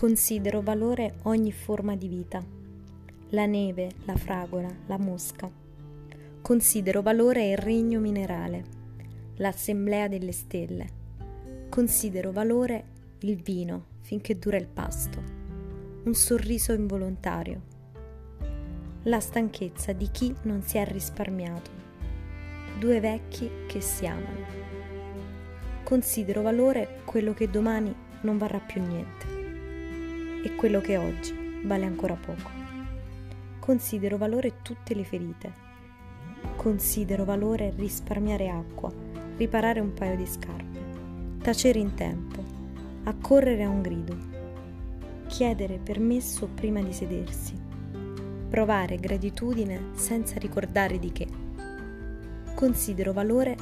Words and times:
Considero 0.00 0.62
valore 0.62 1.16
ogni 1.24 1.52
forma 1.52 1.94
di 1.94 2.08
vita, 2.08 2.42
la 3.32 3.44
neve, 3.44 3.90
la 4.06 4.16
fragola, 4.16 4.74
la 4.86 4.96
mosca. 4.96 5.46
Considero 6.40 7.02
valore 7.02 7.50
il 7.50 7.58
regno 7.58 8.00
minerale, 8.00 8.64
l'assemblea 9.36 10.08
delle 10.08 10.32
stelle. 10.32 10.86
Considero 11.68 12.32
valore 12.32 12.84
il 13.18 13.42
vino 13.42 13.84
finché 14.00 14.38
dura 14.38 14.56
il 14.56 14.68
pasto, 14.68 15.22
un 16.04 16.14
sorriso 16.14 16.72
involontario, 16.72 17.60
la 19.02 19.20
stanchezza 19.20 19.92
di 19.92 20.08
chi 20.10 20.34
non 20.44 20.62
si 20.62 20.78
è 20.78 20.86
risparmiato, 20.86 21.70
due 22.78 23.00
vecchi 23.00 23.50
che 23.66 23.82
si 23.82 24.06
amano. 24.06 24.46
Considero 25.84 26.40
valore 26.40 27.00
quello 27.04 27.34
che 27.34 27.50
domani 27.50 27.94
non 28.22 28.38
varrà 28.38 28.60
più 28.60 28.80
niente 28.80 29.39
e 30.42 30.54
quello 30.54 30.80
che 30.80 30.96
oggi 30.96 31.62
vale 31.64 31.84
ancora 31.84 32.14
poco. 32.14 32.50
Considero 33.58 34.16
valore 34.16 34.62
tutte 34.62 34.94
le 34.94 35.04
ferite. 35.04 35.68
Considero 36.56 37.24
valore 37.24 37.72
risparmiare 37.76 38.48
acqua, 38.48 38.92
riparare 39.36 39.80
un 39.80 39.92
paio 39.92 40.16
di 40.16 40.26
scarpe, 40.26 41.38
tacere 41.42 41.78
in 41.78 41.94
tempo, 41.94 42.42
accorrere 43.04 43.64
a 43.64 43.68
un 43.68 43.82
grido, 43.82 44.16
chiedere 45.26 45.78
permesso 45.78 46.48
prima 46.48 46.82
di 46.82 46.92
sedersi, 46.92 47.54
provare 48.48 48.96
gratitudine 48.96 49.90
senza 49.92 50.38
ricordare 50.38 50.98
di 50.98 51.12
che. 51.12 51.28
Considero 52.54 53.12
valore 53.12 53.56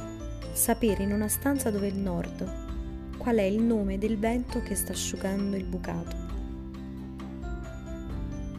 sapere 0.53 1.03
in 1.03 1.13
una 1.13 1.27
stanza 1.27 1.69
dove 1.69 1.87
è 1.87 1.91
il 1.91 1.97
nord 1.97 2.67
qual 3.17 3.35
è 3.35 3.43
il 3.43 3.61
nome 3.61 3.97
del 3.97 4.17
vento 4.17 4.61
che 4.61 4.75
sta 4.75 4.93
asciugando 4.93 5.57
il 5.57 5.65
bucato 5.65 6.28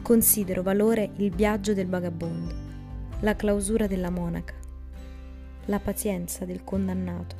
Considero 0.01 0.63
valore 0.63 1.11
il 1.17 1.29
viaggio 1.31 1.73
del 1.73 1.87
vagabondo, 1.87 2.53
la 3.19 3.35
clausura 3.35 3.85
della 3.85 4.09
monaca, 4.09 4.55
la 5.65 5.79
pazienza 5.79 6.43
del 6.43 6.63
condannato, 6.63 7.35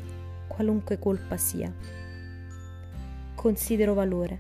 qualunque 0.48 1.00
colpa 1.00 1.38
sia. 1.38 1.74
Considero 3.34 3.96
valore 3.96 4.40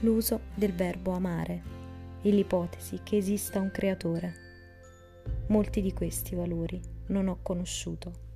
l'uso 0.00 0.40
del 0.54 0.72
verbo 0.74 1.12
amare 1.12 1.62
e 2.22 2.30
l'ipotesi 2.30 3.00
che 3.04 3.16
esista 3.16 3.60
un 3.60 3.70
creatore. 3.70 4.34
Molti 5.46 5.80
di 5.80 5.92
questi 5.92 6.34
valori 6.34 6.80
non 7.06 7.28
ho 7.28 7.38
conosciuto. 7.40 8.29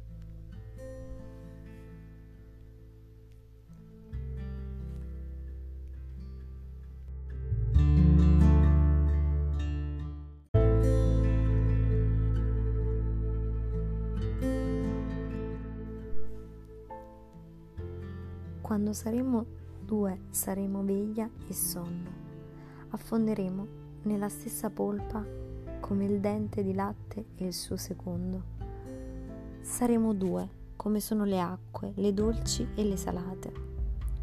Quando 18.65 18.95
saremo 18.95 19.45
due 19.79 20.21
saremo 20.31 20.83
veglia 20.83 21.29
e 21.47 21.53
sonno. 21.53 22.09
Affonderemo 22.89 23.67
nella 24.05 24.31
stessa 24.31 24.71
polpa 24.71 25.23
come 25.81 26.07
il 26.07 26.19
dente 26.19 26.63
di 26.63 26.73
latte 26.73 27.27
e 27.35 27.45
il 27.45 27.53
suo 27.53 27.77
secondo. 27.77 28.43
Saremo 29.61 30.15
due 30.15 30.49
come 30.77 31.01
sono 31.01 31.25
le 31.27 31.41
acque, 31.41 31.93
le 31.97 32.15
dolci 32.15 32.67
e 32.75 32.85
le 32.85 32.97
salate, 32.97 33.53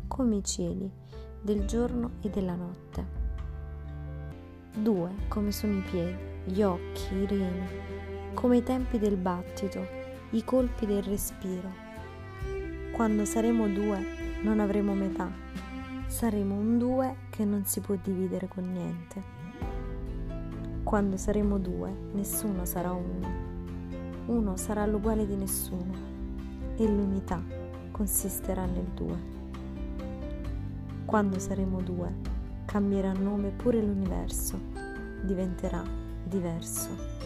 come 0.08 0.38
i 0.38 0.44
cieli 0.44 0.92
del 1.40 1.66
giorno 1.66 2.14
e 2.22 2.32
della 2.32 2.56
notte. 2.56 3.06
Due 4.76 5.12
come 5.28 5.52
sono 5.52 5.78
i 5.78 5.82
piedi, 5.82 6.18
gli 6.46 6.64
occhi, 6.64 7.14
i 7.14 7.28
reni, 7.28 7.68
come 8.34 8.58
i 8.58 8.64
tempi 8.64 8.98
del 8.98 9.18
battito, 9.18 9.86
i 10.32 10.44
colpi 10.44 10.88
del 10.88 11.04
respiro. 11.04 11.90
Quando 12.92 13.24
saremo 13.24 13.68
due 13.68 14.21
non 14.42 14.60
avremo 14.60 14.94
metà, 14.94 15.30
saremo 16.08 16.56
un 16.56 16.78
due 16.78 17.16
che 17.30 17.46
non 17.46 17.66
si 17.66 17.80
può 17.80 17.96
dividere 18.02 18.48
con 18.48 18.72
niente. 18.72 19.40
Quando 20.84 21.16
saremo 21.16 21.60
due, 21.60 21.94
nessuno 22.14 22.66
sarà 22.66 22.92
uno. 22.92 23.50
Uno 24.26 24.58
sarà 24.58 24.86
l'uguale 24.86 25.28
di 25.28 25.36
nessuno 25.36 25.94
e 26.76 26.88
l'unità 26.88 27.42
consisterà 27.92 28.66
nel 28.66 28.88
due. 28.96 29.30
Quando 31.06 31.38
saremo 31.38 31.82
due, 31.82 32.12
cambierà 32.66 33.12
nome 33.14 33.50
pure 33.50 33.82
l'universo, 33.82 34.60
diventerà 35.22 35.84
diverso. 36.24 37.21